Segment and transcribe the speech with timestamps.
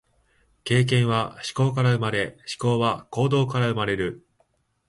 [0.63, 4.25] 経験は思考から生まれ、思考は行動から生まれる。